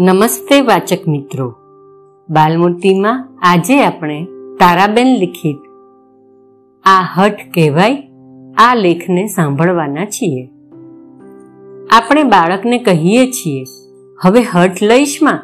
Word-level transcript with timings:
નમસ્તે 0.00 0.60
વાચક 0.60 1.06
મિત્રો. 1.08 1.44
બાલમૂર્તિમાં 2.28 3.28
આજે 3.42 3.76
આપણે 3.82 4.24
તારાબેન 4.58 5.06
લિખિત 5.06 5.56
આ 6.84 7.00
હઠ 7.14 7.40
કહેવાય, 7.54 7.96
આ 8.56 8.74
લેખને 8.74 9.26
સાંભળવાના 9.26 10.04
છીએ. 10.04 10.44
આપણે 11.90 12.22
બાળકને 12.22 12.78
કહીએ 12.78 13.24
છીએ, 13.30 13.64
હવે 14.22 14.42
હઠ 14.42 14.82
લઈશમાં 14.82 15.40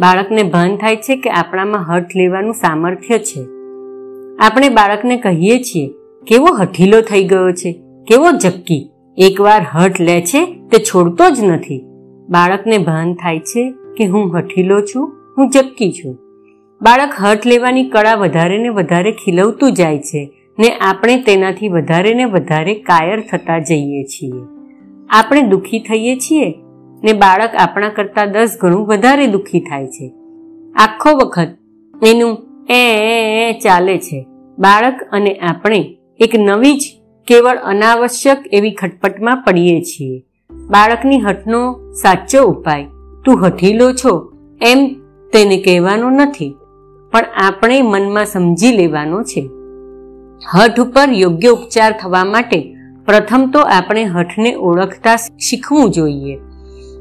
બાળકને 0.00 0.42
ભાન 0.42 0.76
થાય 0.76 0.96
છે 0.96 1.16
કે 1.16 1.30
આપણામાં 1.30 1.86
હઠ 1.88 2.16
લેવાનું 2.16 2.54
સામર્થ્ય 2.54 3.18
છે. 3.18 3.42
આપણે 4.38 4.68
બાળકને 4.68 5.16
કહીએ 5.16 5.58
છીએ, 5.62 5.88
કેવો 6.26 6.52
હઠીલો 6.54 7.00
થઈ 7.00 7.24
ગયો 7.24 7.50
છે, 7.52 7.72
કેવો 8.08 8.30
જક્કી 8.30 8.90
એકવાર 9.18 9.66
હઠ 9.74 10.00
લે 10.00 10.20
છે 10.20 10.44
તે 10.68 10.78
છોડતો 10.78 11.30
જ 11.30 11.44
નથી. 11.44 11.80
બાળકને 12.28 12.78
ભાન 12.78 13.14
થાય 13.14 13.38
છે 13.38 13.74
કે 13.96 14.06
હું 14.06 14.38
હઠીલો 14.38 14.80
છું, 14.80 15.12
હું 15.38 15.50
જક્કી 15.50 15.92
છું. 15.92 16.18
બાળક 16.82 17.12
હઠ 17.22 17.46
લેવાની 17.46 17.84
કળા 17.84 18.14
વધારે 18.14 18.58
ને 18.58 18.68
વધારે 18.68 19.12
ખીલવતું 19.12 19.72
જાય 19.72 19.98
છે 19.98 20.30
ને 20.58 20.70
આપણે 20.80 21.16
તેનાથી 21.16 21.68
વધારે 21.68 22.14
ને 22.14 22.24
વધારે 22.24 22.74
કાયર 22.74 23.20
થતા 23.20 23.58
જઈએ 23.58 24.04
છીએ. 24.04 24.42
આપણે 25.10 25.42
દુઃખી 25.42 25.80
થઈએ 25.80 26.16
છીએ 26.16 26.54
ને 27.04 27.12
બાળક 27.12 27.50
આપણા 27.58 27.88
કરતાં 27.88 28.32
દસ 28.32 28.58
ગણું 28.62 28.86
વધારે 28.86 29.26
દુઃખી 29.26 29.60
થાય 29.60 29.86
છે. 29.86 30.12
આખો 30.76 31.16
વખત 31.16 31.48
એનું 32.02 32.38
એ 32.70 33.52
ચાલે 33.52 33.98
છે. 33.98 34.26
બાળક 34.58 35.00
અને 35.12 35.34
આપણે 35.34 35.96
એક 36.18 36.30
નવી 36.38 36.74
જ, 36.74 36.84
કેવળ 37.26 37.56
અનાવશ્યક 37.56 38.44
એવી 38.52 38.74
ખટપટમાં 38.74 39.42
પડીએ 39.46 39.80
છીએ. 39.82 40.22
બાળકની 40.50 41.20
હઠનો 41.20 41.92
સાચો 41.92 42.42
ઉપાય 42.44 42.84
તું 43.26 43.42
હઠીલો 43.42 43.86
છો 43.92 44.12
એમ 44.60 44.80
તેને 45.32 45.56
કહેવાનો 45.56 46.10
નથી, 46.10 46.52
પણ 47.12 47.24
આપણે 47.44 47.78
મનમાં 47.82 48.24
સમજી 48.24 48.76
લેવાનો 48.76 49.22
છે. 49.22 49.42
હઠ 50.52 50.80
ઉપર 50.80 51.08
યોગ્ય 51.12 51.48
ઉપચાર 51.48 51.90
થવા 52.02 52.24
માટે 52.24 52.60
પ્રથમ 53.08 53.50
તો 53.50 53.60
આપણે 53.70 54.04
હઠને 54.04 54.54
ઓળખતા 54.54 55.16
શીખવું 55.16 55.90
જોઈએ. 55.90 56.38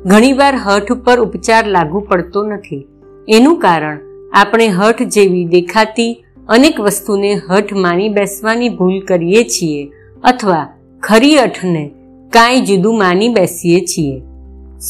ઘણીવાર 0.05 0.55
હઠ 0.55 0.91
ઉપર 0.91 1.17
ઉપચાર 1.19 1.63
લાગુ 1.67 1.99
પડતો 2.09 2.43
નથી. 2.43 2.83
એનું 3.27 3.59
કારણ, 3.59 3.99
આપણે 4.33 4.67
હઠ 4.67 5.01
જેવી 5.09 5.45
દેખાતી 5.45 6.11
અનેક 6.49 6.79
વસ્તુને 6.79 7.31
હઠ 7.35 7.73
માની 7.73 8.09
બેસવાની 8.09 8.69
ભૂલ 8.69 8.99
કરીએ 9.05 9.43
છીએ, 9.43 9.81
અથવા 10.23 10.65
ખરી 11.03 11.37
હઠને 11.37 11.83
કાંઈ 12.33 12.61
જુદું 12.61 12.97
માની 12.97 13.29
બેસીએ 13.29 13.81
છીએ. 13.81 14.17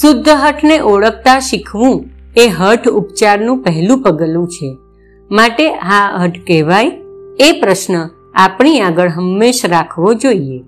શુદ્ધ 0.02 0.30
હઠને 0.30 0.80
ઓળખતા 0.80 1.40
શીખવું 1.40 2.06
એ 2.38 2.48
હઠ 2.48 2.88
ઉપચારનું 2.88 3.64
પહેલું 3.64 4.02
પગલું 4.02 4.48
છે. 4.48 4.78
માટે 5.32 5.76
આ 5.76 6.18
હઠ 6.24 6.32
કહેવાય, 6.48 6.92
એ 7.40 7.52
પ્રશ્ન 7.52 8.10
આપણી 8.36 8.80
આગળ 8.80 9.10
હંમેશ 9.10 9.62
રાખવો 9.66 10.14
જોઈએ. 10.14 10.60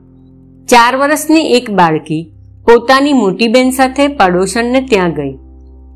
ચાર 0.65 0.95
વર્ષની 0.95 1.41
એક 1.41 1.69
બાળકી 1.71 2.31
પોતાની 2.65 3.13
મોટી 3.13 3.47
બેન 3.47 3.71
સાથે 3.71 4.07
પડોશણને 4.07 4.81
ત્યાં 4.81 5.11
ગઈ. 5.11 5.37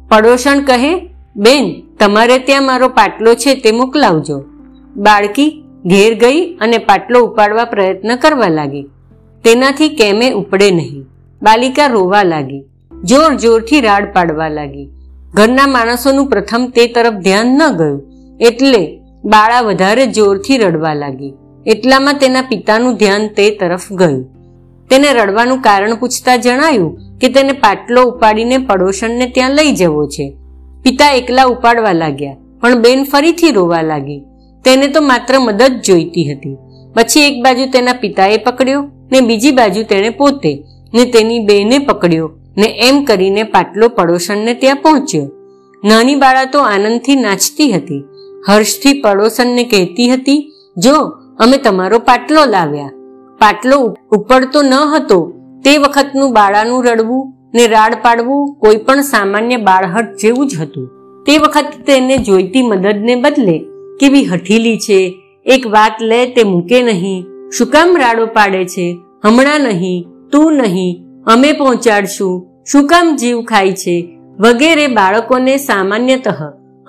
પડોશણ 0.09 0.59
કહે, 0.59 1.09
બેન, 1.35 1.83
તમારે 1.99 2.39
ત્યાં 2.39 2.65
મારો 2.65 2.87
પાટલો 2.87 3.35
છે, 3.35 3.55
તે 3.55 3.71
મોકલાવજો. 3.71 4.43
બાળકી 4.95 5.63
ઘેર 5.85 6.13
ગઈ 6.13 6.55
અને 6.55 6.77
પાટલો 6.77 7.21
ઉપાડવા 7.21 7.65
પ્રયત્ન 7.65 8.15
કરવા 8.15 8.47
લાગી. 8.47 8.83
તેનાથી 9.43 9.89
કેમે 9.89 10.31
ઉપડે 10.31 10.71
નહીં. 10.71 11.05
બાલિકા 11.43 11.87
રોવા 11.87 12.23
લાગી. 12.23 12.63
જોર 13.09 13.29
જોરથી 13.43 13.81
રાડ 13.81 14.05
પાડવા 14.15 14.49
લાગી. 14.49 14.87
ઘરના 15.33 15.69
માણસોનું 15.75 16.25
પ્રથમ 16.31 16.63
તે 16.75 16.83
તરફ 16.95 17.17
ધ્યાન 17.25 17.47
ન 17.59 17.61
ગયું, 17.79 17.95
એટલે 18.39 18.81
બાળા 19.25 19.61
વધારે 19.61 20.03
જોરથી 20.17 20.57
રડવા 20.57 20.93
લાગી. 20.93 21.31
એટલામાં 21.65 22.19
તેના 22.21 22.49
પિતાનું 22.51 22.97
ધ્યાન 22.97 23.25
તે 23.37 23.45
તરફ 23.59 23.87
ગયું. 23.99 24.19
તેને 24.89 25.07
રડવાનું 25.11 25.63
કારણ 25.67 25.95
પૂછતા 26.01 26.35
જણાયું 26.37 26.91
કે 27.21 27.27
તેને 27.35 27.53
પાટલો 27.63 28.03
ઉપાડીને 28.09 28.57
પડોશણને 28.69 29.27
ત્યાં 29.35 29.55
લઈ 29.59 29.71
જવો 29.79 30.03
છે. 30.07 30.25
પિતા 30.83 31.11
એકલા 31.19 31.47
ઉપાડવા 31.53 31.95
લાગ્યા, 32.01 32.37
પણ 32.61 32.83
બેન 32.83 33.01
ફરીથી 33.03 33.55
રોવા 33.57 33.81
લાગી. 33.91 34.19
તેને 34.65 34.87
તો 34.87 35.01
માત્ર 35.01 35.39
મદદ 35.39 35.73
જોઈતી 35.87 36.27
હતી. 36.29 36.57
પછી 36.95 37.25
એક 37.29 37.37
બાજુ 37.43 37.65
તેના 37.75 37.97
પિતાએ 38.03 38.37
પકડ્યો 38.45 38.83
ને 39.11 39.21
બીજી 39.21 39.55
બાજુ 39.59 39.83
તેણે 39.91 40.11
પોતે 40.19 40.53
ને 40.93 41.05
તેની 41.15 41.41
બેને 41.49 41.79
પકડ્યો. 41.89 42.29
ને 42.57 42.75
એમ 42.87 43.03
કરીને 43.03 43.43
પાટલો 43.43 43.87
પડોશણને 43.87 44.53
ત્યાં 44.53 44.75
પહોંચ્યો. 44.75 45.31
નાની 45.83 46.15
બાળા 46.15 46.45
તો 46.45 46.59
આનંદથી 46.59 47.15
નાચતી 47.15 47.71
હતી. 47.71 48.03
હર્ષથી 48.49 49.01
પડોશનને 49.01 49.63
કહેતી 49.63 50.09
હતી, 50.09 50.51
જો, 50.77 50.93
અમે 51.39 51.57
તમારો 51.57 51.99
પાટલો 51.99 52.45
લાવ્યા. 52.45 52.91
પાટલો 53.39 53.97
ઉપડતો 54.11 54.61
ન 54.61 54.73
હતો. 54.73 55.33
તે 55.65 55.77
વખતનું 55.77 56.33
બાળાનું 56.33 56.85
રડવું 56.85 57.33
ને 57.53 57.67
રાડ 57.67 57.93
પાડવું 57.93 58.55
કોઈ 58.59 58.77
પણ 58.77 59.01
સામાન્ય 59.01 59.57
બાળહટ 59.57 60.15
જેવું 60.21 60.47
જ 60.47 60.59
હતું. 60.61 60.89
તે 61.23 61.37
વખત 61.37 61.65
તેને 61.87 62.17
જોઈતી 62.17 62.61
મદદને 62.61 63.15
બદલે, 63.15 63.65
કેવી 63.99 64.25
હઠીલી 64.25 64.77
છે. 64.77 65.13
એક 65.45 65.67
વાત 65.67 66.01
લે 66.01 66.25
તે 66.25 66.43
મૂકે 66.43 66.81
નહીં. 66.81 67.25
શું 67.57 67.67
કામ 67.67 67.97
રાડો 67.97 68.25
પાડે 68.25 68.65
છે? 68.65 68.97
હમણાં 69.25 69.61
નહીં. 69.61 70.07
તું 70.31 70.53
નહીં. 70.53 71.10
અમે 71.27 71.51
પહોંચાડશું. 71.51 72.47
શું 72.71 72.87
કામ 72.87 73.15
જીવ 73.15 73.41
ખાય 73.41 73.71
છે? 73.71 74.17
વગેરે 74.39 74.87
બાળકોને 74.87 75.57
સામાન્યતઃ 75.57 76.27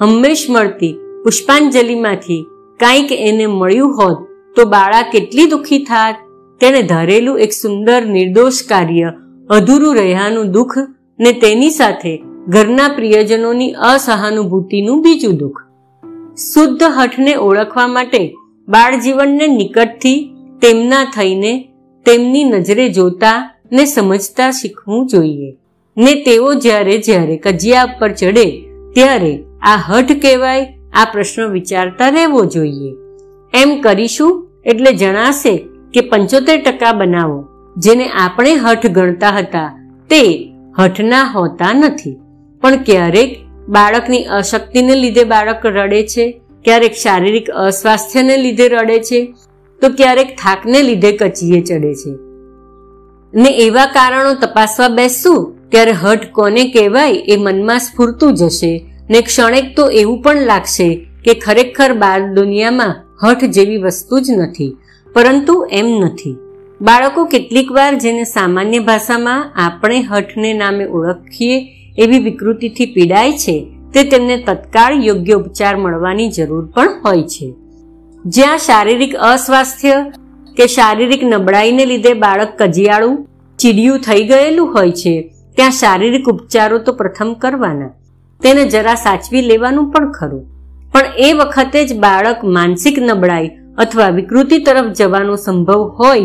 હંમેશ 0.01 0.47
મળતી 0.51 0.93
પુષ્પાંજલિમાંથી 1.25 2.47
કાંઈક 2.81 3.13
એને 3.13 3.47
મળ્યું 3.47 3.97
હોત 3.97 4.27
તો 4.57 4.65
બાળા 4.65 5.03
કેટલી 5.03 5.47
દુઃખી 5.47 5.79
થાત. 5.79 6.17
તેણે 6.61 6.83
ધરેલું 6.83 7.41
એક 7.41 7.53
સુંદર 7.53 8.07
નિર્દોષ 8.07 8.53
કાર્ય 8.69 9.13
અધૂરું 9.51 9.95
રહ્યાનું 9.95 10.51
દુઃખ 10.51 10.79
ને 11.21 11.33
તેની 11.33 11.71
સાથે 11.71 12.23
ઘરના 12.49 12.89
પ્રિયજનોની 12.89 13.73
અસહાનુભૂતિનું 13.73 15.03
બીજું 15.03 15.37
દુઃખ. 15.37 15.61
શુદ્ધ 16.55 16.83
હઠને 16.83 17.35
ઓળખવા 17.35 17.87
માટે 17.87 18.35
બાળ 18.69 18.97
જીવનને 18.97 19.47
નિકટથી 19.47 20.35
તેમના 20.63 21.05
થઈને 21.05 21.69
તેમની 22.07 22.45
નજરે 22.45 22.89
જોતા 22.89 23.52
ને 23.73 23.85
સમજતા 23.85 24.51
શીખવું 24.51 25.07
જોઈએ. 25.07 25.57
ને 25.99 26.15
તેઓ 26.15 26.55
જ્યારે 26.55 26.99
જ્યારે 26.99 27.37
કજિયા 27.37 27.87
પર 27.87 28.13
ચડે, 28.13 28.65
ત્યારે 28.95 29.45
આ 29.63 29.77
હઠ 29.77 30.13
કહેવાય, 30.23 30.75
આ 30.95 31.05
પ્રશ્ન 31.13 31.43
વિચારતા 31.43 32.09
રહેવો 32.09 32.45
જોઈએ. 32.45 32.93
એમ 33.55 33.81
કરીશું 33.81 34.49
એટલે 34.67 34.93
જણાશે 34.93 35.57
કે 35.95 36.01
પંચોતેર 36.01 36.63
ટકા 36.63 36.93
બનાવો, 36.93 37.45
જેને 37.77 38.09
આપણે 38.09 38.55
હઠ 38.55 38.87
ગણતા 38.87 39.29
હતા, 39.29 39.95
તે 40.11 40.53
હઠના 40.79 41.25
હોતા 41.25 41.73
નથી. 41.73 42.17
પણ 42.61 42.77
ક્યારેક 42.77 43.37
બાળકની 43.69 44.25
અશક્તિને 44.25 44.95
લીધે 44.95 45.25
બાળક 45.25 45.67
રડે 45.67 46.07
છે, 46.07 46.41
ક્યારેક 46.65 46.93
શારીરિક 46.93 47.51
અસ્વાસ્થ્યને 47.51 48.37
લીધે 48.37 48.69
રડે 48.69 48.99
છે, 48.99 49.35
તો 49.81 49.89
ક્યારેક 49.89 50.37
થાકને 50.37 50.83
લીધે 50.83 51.13
કચીએ 51.13 51.61
ચડે 51.61 51.95
છે. 51.95 52.32
ને 53.35 53.51
એવા 53.59 53.87
કારણો 53.87 54.35
તપાસવા 54.35 54.89
બેસશું 54.89 55.41
ત્યારે 55.71 55.93
હઠ 55.93 56.25
કોને 56.33 56.65
કહેવાય 56.65 57.13
એ 57.13 57.37
મનમાં 57.37 57.79
સ્ફૂરતું 57.79 58.35
જશે. 58.35 58.73
ને 59.11 59.21
ક્ષણેક 59.21 59.77
તો 59.77 59.91
એવું 59.91 60.23
પણ 60.23 60.47
લાગશે 60.47 60.89
કે 61.25 61.35
ખરેખર 61.35 61.93
બાર 61.93 62.19
દુનિયામાં 62.35 62.95
હઠ 63.23 63.45
જેવી 63.45 63.77
વસ્તુ 63.77 64.21
જ 64.21 64.31
નથી, 64.31 64.77
પરંતુ 65.15 65.55
એમ 65.71 65.87
નથી. 65.87 66.37
બાળકો 66.81 67.25
કેટલીક 67.25 67.73
વાર 67.73 67.93
જેને 67.95 68.25
સામાન્ય 68.25 68.79
ભાષામાં 68.79 69.53
આપણે 69.57 70.01
હઠને 70.03 70.55
નામે 70.55 70.85
ઓળખીએ 70.87 71.59
એવી 71.99 72.19
વિકૃતિથી 72.19 72.87
પીડાય 72.87 73.33
છે, 73.33 73.57
તે 73.95 74.05
તેમને 74.05 74.37
તત્કાળ 74.47 74.93
યોગ્ય 75.05 75.33
ઉપચાર 75.33 75.77
મળવાની 75.77 76.29
જરૂર 76.29 76.65
પણ 76.67 76.89
હોય 77.05 77.23
છે. 77.23 77.49
જ્યાં 78.25 78.59
શારીરિક 78.59 79.15
અસ્વાસ્થ્ય 79.15 79.97
કે 80.57 80.67
શારીરિક 80.67 81.25
નબળાઈને 81.25 81.85
લીધે 81.85 82.13
બાળક 82.13 82.49
કજિયાળું, 82.59 83.29
ચીડિયું 83.59 83.99
થઈ 83.99 84.25
ગયેલું 84.25 84.75
હોય 84.75 84.91
છે, 84.91 85.35
ત્યાં 85.57 85.71
શારીરિક 85.71 86.29
ઉપચારો 86.29 86.79
તો 86.79 86.93
પ્રથમ 86.93 87.35
કરવાના. 87.35 87.91
તેને 88.41 88.65
જરા 88.65 88.95
સાચવી 88.95 89.41
લેવાનું 89.41 89.93
પણ 89.93 90.13
ખરું. 90.13 90.45
પણ 90.93 91.05
એ 91.19 91.33
વખતે 91.33 91.87
જ 91.87 91.99
બાળક 91.99 92.45
માનસિક 92.45 92.99
નબળાઈ 92.99 93.51
અથવા 93.79 94.09
વિકૃતિ 94.09 94.59
તરફ 94.59 94.93
જવાનો 94.93 95.37
સંભવ 95.37 95.83
હોય, 96.01 96.21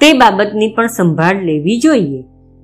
તે 0.00 0.12
બાબતની 0.12 0.74
પણ 0.74 0.86
સંભાળ 0.86 1.42
લેવી 1.42 1.80
જોઈએ. 1.80 2.22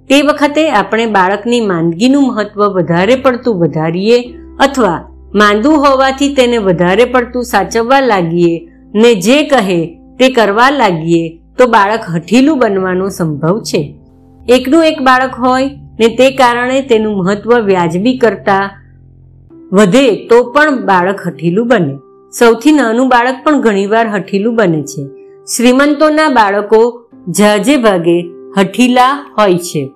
તે 0.08 0.22
વખતે 0.22 0.70
આપણે 0.70 1.06
બાળકની 1.06 1.60
માંદગીનું 1.60 2.26
મહત્વ 2.26 2.64
વધારે 2.64 3.14
પડતું 3.14 3.54
વધારીએ 3.54 4.34
અથવા 4.60 5.10
માંદું 5.34 5.76
હોવાથી 5.76 6.34
તેને 6.34 6.58
વધારે 6.58 7.04
પડતું 7.04 7.44
સાચવવા 7.44 8.00
લાગીએ 8.00 8.68
ને 8.94 9.14
જે 9.14 9.42
કહે 9.42 9.98
તે 10.18 10.28
કરવા 10.28 10.70
લાગીએ 10.70 11.38
તો 11.58 11.66
બાળક 11.66 12.00
હઠીલું 12.14 12.58
બનવાનો 12.58 13.08
સંભવ 13.08 13.60
છે. 13.60 13.94
એકનું 14.48 14.84
એક 14.84 15.02
બાળક 15.02 15.34
હોય 15.38 15.70
ને 16.00 16.08
તે 16.08 16.30
કારણે 16.30 16.80
તેનું 16.80 17.16
મહત્વ 17.16 17.58
વ્યાજબી 17.58 18.18
કરતા 18.18 18.70
વધે 19.72 20.26
તો 20.26 20.42
પણ 20.44 20.86
બાળક 20.86 21.20
હઠીલું 21.26 21.68
બને. 21.68 21.98
સૌથી 22.38 22.72
નાનું 22.72 23.08
બાળક 23.08 23.36
પણ 23.44 23.60
ઘણીવાર 23.60 24.08
હઠીલું 24.08 24.56
બને 24.56 24.82
છે. 24.82 25.06
શ્રીમંતોના 25.56 26.28
બાળકો 26.28 26.80
જાજે 27.28 27.76
ભાગે 27.76 28.24
હઠીલા 28.58 29.34
હોય 29.38 29.58
છે. 29.58 29.90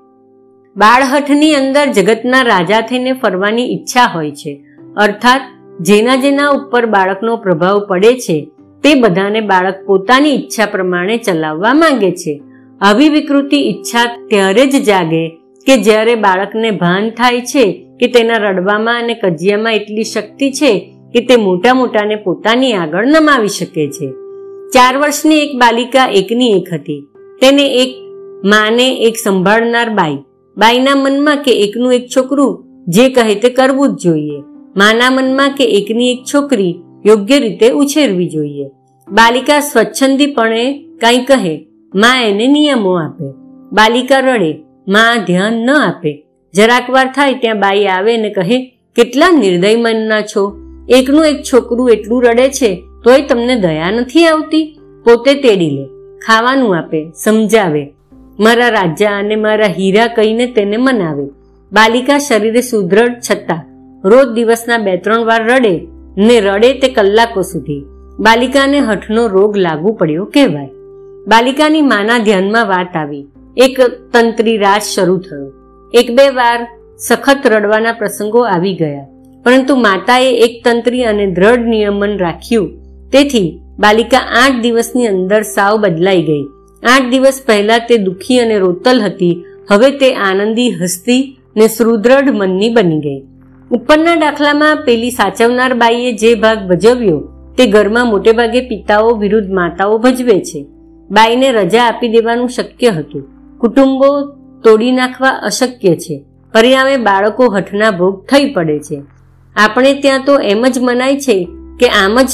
બાળહઠની 0.76 1.54
અંદર 1.54 1.86
જગતના 1.86 2.42
રાજા 2.42 2.80
થઈને 2.80 3.12
ફરવાની 3.12 3.72
ઈચ્છા 3.74 4.10
હોય 4.14 4.30
છે. 4.30 4.64
અર્થાત, 4.96 5.40
જેના 5.80 6.16
જેના 6.16 6.48
ઉપર 6.48 6.86
બાળકનો 6.86 7.36
પ્રભાવ 7.36 7.86
પડે 7.86 8.14
છે 8.14 8.50
તે 8.82 8.94
બધાને 8.94 9.40
બાળક 9.40 9.74
પોતાની 9.86 10.30
ઈચ્છા 10.30 10.66
પ્રમાણે 10.66 11.16
ચલાવવા 11.16 11.74
માંગે 11.74 12.10
છે. 12.10 12.40
આવી 12.80 13.08
વિકૃતિ 13.08 13.56
ઈચ્છા 13.56 14.04
ત્યારે 14.28 14.66
જ 14.66 14.84
જાગે 14.84 15.28
કે 15.66 15.76
જ્યારે 15.76 16.14
બાળકને 16.14 16.70
ભાન 16.70 17.10
થાય 17.10 17.40
છે 17.40 17.84
કે 18.00 18.06
તેના 18.06 18.36
રડવામાં 18.36 18.98
અને 18.98 19.14
કજિયામાં 19.14 19.74
એટલી 19.74 20.04
શક્તિ 20.04 20.50
છે 20.50 20.94
કે 21.12 21.20
તે 21.20 21.36
મોટા 21.36 21.74
મોટાને 21.74 22.16
પોતાની 22.16 22.72
આગળ 22.72 23.06
નમાવી 23.06 23.48
શકે 23.48 23.86
છે. 23.90 24.10
ચાર 24.68 24.96
વર્ષની 24.96 25.38
એક 25.38 25.56
બાલિકા 25.56 26.06
એકની 26.06 26.52
એક 26.52 26.72
હતી. 26.72 27.06
તેને 27.40 27.66
એક 27.66 27.94
માને 28.44 28.94
એક 28.94 29.14
સંભાળનાર 29.16 29.88
બાઈ. 29.88 30.18
બાઈના 30.56 30.94
મનમાં 30.94 31.36
કે 31.36 31.52
એકનું 31.62 31.94
એક 31.94 32.06
છોકરું 32.16 32.64
જે 32.88 33.08
કહે 33.08 33.34
તે 33.34 33.48
કરવું 33.48 33.96
જ 33.96 34.00
જોઈએ. 34.04 34.40
માના 34.76 35.10
મનમાં 35.10 35.50
કે 35.50 35.64
એકની 35.64 36.12
એક 36.12 36.18
છોકરી 36.34 36.76
યોગ્ય 37.06 37.38
રીતે 37.38 37.70
ઉછેરવી 37.70 38.28
જોઈએ. 38.28 38.70
બાલિકા 39.08 39.60
સ્વચ્છંદીપણે 39.60 40.84
કંઈ 41.00 41.24
કહે, 41.24 41.66
માં 41.94 42.24
એને 42.24 42.46
નિયમો 42.46 42.92
આપે. 42.92 43.24
બાલિકા 43.72 44.18
રડે, 44.18 44.58
માં 44.88 45.24
ધ્યાન 45.24 45.52
ન 45.52 45.70
આપે. 45.70 46.24
જરાક 46.54 46.90
વાર 46.90 47.06
થાય 47.06 47.34
ત્યાં 47.34 47.60
બાઈ 47.60 47.86
આવે 47.86 48.16
ને 48.16 48.30
કહે, 48.30 48.76
કેટલા 48.96 49.30
નિર્દય 49.30 49.76
મનના 49.76 50.20
છો. 50.20 50.56
એકનું 50.88 51.26
એક 51.26 51.42
છોકરું 51.42 51.90
એટલું 51.90 52.24
રડે 52.24 52.48
છે, 52.48 52.82
તોય 53.04 53.22
તમને 53.22 53.56
દયા 53.56 53.90
નથી 53.90 54.26
આવતી. 54.26 54.80
પોતે 55.04 55.34
તેડી 55.34 55.70
લે, 55.70 55.84
ખાવાનું 56.26 56.76
આપે, 56.76 57.10
સમજાવે. 57.24 57.92
મારા 58.40 58.68
રાજા 58.68 59.10
અને 59.10 59.36
મારા 59.36 59.66
હીરા 59.66 60.06
કહીને 60.06 60.46
તેને 60.46 60.76
મનાવે. 60.76 61.26
બાલિકા 61.72 62.18
શરીરે 62.18 62.60
સુદ્રઢ 62.60 63.14
છતાં, 63.30 63.64
રોજ 64.08 64.28
દિવસના 64.28 64.78
બે 64.78 64.96
ત્રણ 64.96 65.24
વાર 65.24 65.44
રડે 65.44 65.86
ને 66.18 66.40
રડે 66.40 66.72
તે 66.72 66.88
કલાકો 66.88 67.42
સુધી. 67.42 67.84
બાલિકાને 68.20 68.78
હઠનો 68.78 69.26
રોગ 69.26 69.56
લાગુ 69.56 69.92
પડ્યો 69.92 70.24
કહેવાય. 70.24 70.68
બાલિકાની 71.26 71.82
માના 71.82 72.18
ધ્યાનમાં 72.18 72.66
વાત 72.66 72.96
આવી. 72.96 73.26
એક 73.56 73.80
તંત્રી 74.12 74.56
રાજ 74.56 74.82
શરૂ 74.82 75.18
થયો. 75.18 75.52
એક 75.94 76.10
બે 76.10 76.28
વાર 76.28 76.68
સખત 76.98 77.38
રડવાના 77.46 77.92
પ્રસંગો 77.92 78.40
આવી 78.40 78.74
ગયા. 78.74 79.06
પરંતુ 79.44 79.76
માતાએ 79.76 80.32
એક 80.32 80.64
તંત્રી 80.64 81.04
અને 81.04 81.26
દ્રઢ 81.26 81.58
નિયમન 81.58 82.18
રાખ્યું. 82.18 82.68
તેથી 83.12 83.60
બાલિકા 83.78 84.18
આઠ 84.18 84.62
દિવસની 84.62 85.06
અંદર 85.06 85.42
સાવ 85.42 85.80
બદલાઈ 85.80 86.22
ગઈ. 86.22 86.44
આઠ 86.82 87.10
દિવસ 87.10 87.42
પહેલા 87.46 87.78
તે 87.78 87.96
દુઃખી 87.96 88.38
અને 88.38 88.58
રોતલ 88.58 89.00
હતી. 89.00 89.44
હવે 89.70 89.90
તે 89.90 90.14
આનંદી, 90.14 90.70
હસતી 90.70 91.36
ને 91.56 91.68
સુદૃઢ 91.68 92.28
મનની 92.30 92.68
બની 92.68 92.98
ગઈ. 92.98 93.37
ઉપરના 93.70 94.14
દાખલામાં 94.14 94.76
પેલી 94.76 95.10
સાચવનાર 95.10 95.74
બાઈએ 95.74 96.12
જે 96.12 96.34
ભાગ 96.34 96.58
ભજવ્યો, 96.68 97.18
તે 97.58 97.66
ઘરમાં 97.66 98.06
મોટે 98.06 98.32
ભાગે 98.32 98.60
પિતાઓ 98.60 99.14
વિરુદ્ધ 99.14 99.50
માતાઓ 99.50 99.98
ભજવે 99.98 100.40
છે. 100.40 100.66
બાઈને 101.10 101.52
રજા 101.52 101.84
આપી 101.84 102.08
દેવાનું 102.08 102.48
શક્ય 102.48 102.90
હતું. 102.90 103.28
કુટુંબો 103.58 104.24
તોડી 104.64 104.92
નાખવા 104.92 105.28
અશક્ય 105.28 105.96
છે. 105.96 106.24
પરિણામે 106.54 106.96
બાળકો 106.96 107.48
હઠના 107.48 107.90
ભોગ 107.90 108.24
થઈ 108.24 108.52
પડે 108.52 108.78
છે. 108.78 109.02
આપણે 109.56 109.94
ત્યાં 109.94 110.22
તો 110.26 110.38
એમ 110.38 110.66
જ 110.66 110.78
મનાય 110.78 111.16
છે 111.16 111.48
કે 111.80 111.86
આમ 111.86 112.18
જ 112.22 112.28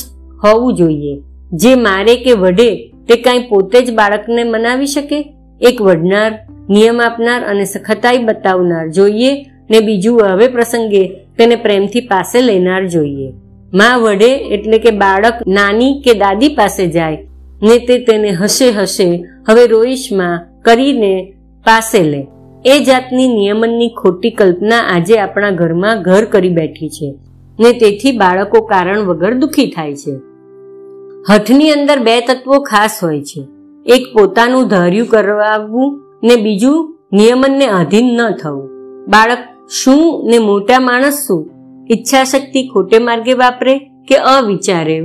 હોવું 0.45 0.75
જોઈએ. 0.75 1.23
જે 1.53 1.75
મારે 1.75 2.17
કે 2.17 2.33
વઢે, 2.33 2.91
તે 3.09 3.17
કાંઈ 3.17 3.39
પોતે 3.39 3.81
જ 3.81 3.95
બાળકને 3.95 4.45
મનાવી 4.45 4.87
શકે? 4.87 5.35
એક 5.61 5.83
વઢનાર, 5.83 6.39
નિયમ 6.71 7.01
આપનાર 7.01 7.45
અને 7.45 7.65
સખતાઈ 7.65 8.19
બતાવનાર. 8.19 8.89
જોઈએ 8.89 9.45
ને 9.71 9.81
બીજું 9.81 10.23
હવે 10.23 10.49
પ્રસંગે 10.49 11.21
તેને 11.39 11.57
પ્રેમથી 11.57 12.01
પાસે 12.01 12.41
લેનાર 12.41 12.87
જોઈએ. 12.87 13.33
માં 13.75 14.01
વઢે 14.01 14.35
એટલે 14.35 14.79
કે 14.79 14.91
બાળક 14.91 15.35
નાની 15.47 16.01
કે 16.05 16.15
દાદી 16.15 16.49
પાસે 16.49 16.87
જાય 16.87 17.27
ને 17.63 17.79
તે 17.79 17.99
તેને 17.99 18.31
હશે 18.31 18.71
હશે 18.71 19.25
હવે 19.49 19.67
રોઈશમાં 19.67 20.63
કરીને 20.63 21.33
પાસે 21.65 22.03
લે. 22.03 22.27
એ 22.65 22.85
જાતની 22.85 23.29
નિયમનની 23.29 23.89
ખોટી 23.89 24.31
કલ્પના 24.31 24.79
આજે 24.79 25.19
આપણા 25.19 25.51
ઘરમાં 25.51 26.03
ઘર 26.03 26.25
કરી 26.25 26.49
બેઠી 26.49 26.89
છે 26.89 27.15
ને 27.61 27.73
તેથી 27.73 28.13
બાળકો 28.13 28.61
કારણ 28.61 29.01
વગર 29.01 29.35
દુખી 29.35 29.67
થાય 29.67 29.95
છે. 29.95 30.15
હઠની 31.31 31.71
અંદર 31.71 31.99
બે 31.99 32.21
તત્વો 32.21 32.61
ખાસ 32.61 33.01
હોય 33.03 33.23
છે. 33.23 33.47
એક 33.87 34.03
પોતાનું 34.13 34.69
ધાર્યું 34.69 35.09
કરવાવું 35.09 36.01
ને 36.23 36.37
બીજું 36.37 36.99
નિયમનને 37.13 37.67
અધીન 37.67 38.17
ન 38.17 38.31
થવું. 38.31 38.69
બાળક 39.09 39.39
શું 39.69 40.27
ને 40.31 40.39
મોટા 40.39 40.81
માણસ 40.81 41.19
શું? 41.27 41.43
ઈચ્છા 41.91 42.25
શક્તિ 42.25 42.61
ખોટે 42.69 42.99
માર્ગે 42.99 43.33
વાપરે 43.33 43.75
કે 44.09 44.17
અવિચારે? 44.17 44.97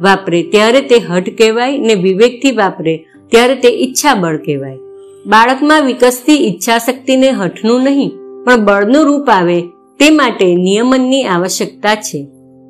વાપરે 0.00 0.42
ત્યારે 0.42 0.80
તે 0.80 0.98
હઠ 0.98 1.28
કહેવાય 1.38 1.78
ને 1.78 1.94
વિવેકથી 1.94 2.52
વાપરે 2.52 2.94
ત્યારે 3.32 3.56
તે 3.56 3.68
ઈચ્છા 3.68 4.14
બળ 4.14 4.36
કહેવાય. 4.36 4.78
બાળકમાં 5.26 5.82
વિકસતી 5.82 6.38
ઈચ્છા 6.46 6.78
શક્તિને 6.78 7.30
હઠનું 7.30 7.82
નહીં, 7.82 8.10
પણ 8.44 8.64
બળનું 8.64 9.04
રૂપ 9.04 9.30
આવે 9.30 9.60
તે 10.00 10.10
માટે 10.10 10.46
નિયમનની 10.56 11.24
આવશ્યકતા 11.24 11.94
છે. 11.94 12.20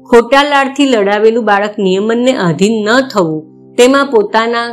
ખોટા 0.07 0.43
લાડથી 0.43 0.89
લડાવેલું 0.89 1.45
બાળક 1.45 1.75
નિયમનને 1.79 2.33
આધીન 2.37 2.77
ન 2.85 3.09
થવું, 3.13 3.43
તેમાં 3.75 4.07
પોતાના 4.07 4.69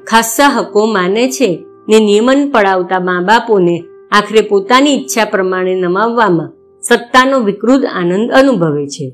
ખાસ્સા 0.00 0.48
હકો 0.48 0.86
માને 0.86 1.24
છે 1.28 1.50
ને 1.88 1.98
નિયમન 2.00 2.50
પડાવતા 2.50 3.00
મા 3.00 3.20
બાપોને 3.20 3.76
આખરે 4.12 4.40
પોતાની 4.40 4.94
ઈચ્છા 4.94 5.24
પ્રમાણે 5.24 5.74
નમાવવામાં 5.74 6.52
સત્તાનો 6.82 7.40
વિકૃત 7.40 7.84
આનંદ 7.84 8.30
અનુભવે 8.30 8.86
છે. 8.86 9.12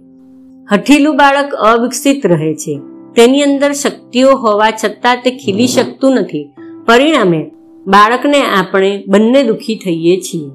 હઠીલું 0.72 1.16
બાળક 1.16 1.54
અવિકસિત 1.54 2.26
રહે 2.26 2.54
છે. 2.54 2.80
તેની 3.16 3.42
અંદર 3.42 3.72
શક્તિઓ 3.72 4.34
હોવા 4.34 4.70
છતાં 4.70 5.16
તે 5.16 5.30
ખીલી 5.30 5.66
શકતું 5.66 6.12
નથી. 6.12 6.50
પરિણામે 6.86 7.50
બાળકને 7.86 8.42
આપણે 8.42 9.04
બંને 9.08 9.42
દુઃખી 9.42 9.80
થઈએ 9.84 10.20
છીએ. 10.20 10.50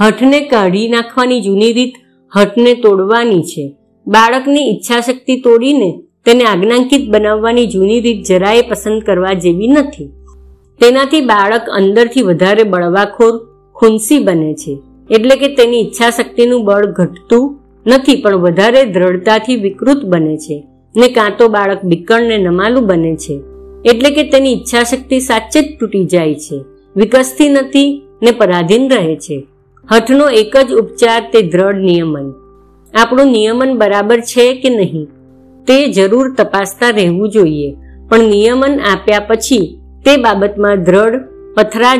હઠને 0.00 0.40
કાઢી 0.40 0.88
નાખવાની 0.88 1.40
જૂની 1.40 1.72
રીત 1.72 1.94
હઠને 2.36 2.74
તોડવાની 2.74 3.42
છે. 3.42 3.74
બાળકની 4.06 4.70
ઈચ્છાશક્તિ 4.70 5.40
તોડીને 5.40 6.02
તેને 6.24 6.44
આજ્ઞાંકિત 6.44 7.10
બનાવવાની 7.10 7.66
જૂની 7.66 8.00
રીત 8.00 8.26
જરાય 8.26 8.62
પસંદ 8.62 9.02
કરવા 9.02 9.32
જેવી 9.32 9.66
નથી. 9.66 10.10
તેનાથી 10.80 11.20
બાળક 11.20 11.62
અંદરથી 11.68 12.22
વધારે 12.22 12.62
બળવાખોર 12.62 13.47
ખુંસી 13.78 14.24
બને 14.24 14.52
છે. 14.54 14.72
એટલે 15.10 15.36
કે 15.36 15.48
તેની 15.54 15.80
ઈચ્છાશક્તિનું 15.80 16.64
બળ 16.64 16.86
ઘટતું 16.92 17.44
નથી, 17.86 18.20
પણ 18.22 18.36
વધારે 18.36 18.82
દ્રઢતાથી 18.84 19.56
વિકૃત 19.56 20.00
બને 20.04 20.36
છે 20.36 20.56
ને 20.94 21.08
કાં 21.08 21.36
તો 21.38 21.48
બાળક 21.48 21.84
બિકણ 21.84 22.22
ને 22.22 22.38
નમાલું 22.38 22.86
બને 22.86 23.12
છે. 23.16 23.36
એટલે 23.84 24.10
કે 24.10 24.22
તેની 24.22 24.52
ઈચ્છાશક્તિ 24.52 25.20
સાચે 25.20 25.60
જ 25.62 25.76
તૂટી 25.80 26.04
જાય 26.04 26.34
છે, 26.34 26.58
વિકસતી 26.96 27.48
નથી 27.48 28.02
ને 28.22 28.30
પરાધીન 28.30 28.90
રહે 28.90 29.16
છે. 29.16 29.38
હઠનો 29.88 30.26
એક 30.30 30.56
જ 30.56 30.68
ઉપચાર 30.72 31.20
તે 31.32 31.42
દ્રઢ 31.42 31.80
નિયમન. 31.80 32.28
આપણું 32.94 33.26
નિયમન 33.26 33.78
બરાબર 33.78 34.18
છે 34.20 34.46
કે 34.54 34.70
નહીં? 34.70 35.06
તે 35.66 35.76
જરૂર 35.92 36.26
તપાસતા 36.34 36.90
રહેવું 36.90 37.30
જોઈએ. 37.30 37.70
પણ 38.08 38.24
નિયમન 38.24 38.74
આપ્યા 38.92 39.26
પછી 39.28 39.66
તે 40.04 40.16
બાબતમાં 40.16 40.84
દ્રઢ 40.84 41.24
પથરા 41.56 41.96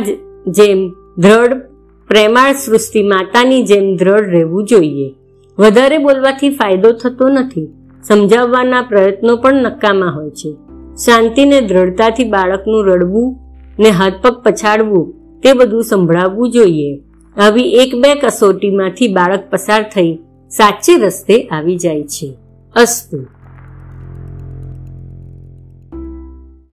જેમ 0.48 0.80
દ્રઢ 1.18 1.67
પ્રેમાળ 2.08 2.52
સૃષ્ટિ 2.52 3.02
માતાની 3.02 3.62
જેમ 3.62 3.96
દ્રઢ 3.96 4.24
રહેવું 4.24 4.64
જોઈએ. 4.64 5.14
વધારે 5.58 5.98
બોલવાથી 5.98 6.50
ફાયદો 6.50 6.92
થતો 6.92 7.28
નથી. 7.28 7.68
સમજાવવાના 8.04 8.82
પ્રયત્નો 8.82 9.36
પણ 9.36 9.54
નકામા 9.54 10.06
હોય 10.06 10.30
છે. 10.30 10.56
શાંતિને 10.96 11.60
દ્રઢતાથી 11.60 12.24
બાળકનું 12.24 12.86
રડવું 12.86 13.36
ને 13.78 13.90
હાથ 13.90 14.12
પગ 14.22 14.42
પછાડવું 14.42 15.14
તે 15.40 15.52
બધું 15.52 15.82
સંભળાવવું 15.82 16.50
જોઈએ. 16.50 17.00
આવી 17.36 17.62
એક 17.62 17.94
બે 17.94 18.14
કસોટીમાંથી 18.14 19.08
બાળક 19.08 19.50
પસાર 19.50 19.82
થઈ 19.82 20.18
સાચે 20.50 20.98
રસ્તે 20.98 21.42
આવી 21.42 21.76
જાય 21.76 22.02
છે. 22.02 22.34
અસ્તુ. 22.76 23.26